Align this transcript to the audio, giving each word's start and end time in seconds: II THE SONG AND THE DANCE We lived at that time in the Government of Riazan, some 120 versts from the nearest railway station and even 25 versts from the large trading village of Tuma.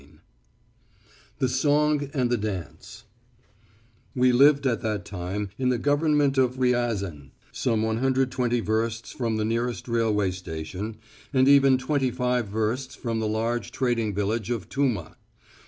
II 0.01 0.19
THE 1.37 1.47
SONG 1.47 2.09
AND 2.11 2.31
THE 2.31 2.37
DANCE 2.37 3.03
We 4.15 4.31
lived 4.31 4.65
at 4.65 4.81
that 4.81 5.05
time 5.05 5.51
in 5.59 5.69
the 5.69 5.77
Government 5.77 6.39
of 6.39 6.57
Riazan, 6.57 7.33
some 7.51 7.83
120 7.83 8.61
versts 8.61 9.11
from 9.11 9.37
the 9.37 9.45
nearest 9.45 9.87
railway 9.87 10.31
station 10.31 10.97
and 11.31 11.47
even 11.47 11.77
25 11.77 12.47
versts 12.47 12.95
from 12.95 13.19
the 13.19 13.27
large 13.27 13.69
trading 13.71 14.15
village 14.15 14.49
of 14.49 14.69
Tuma. 14.69 15.17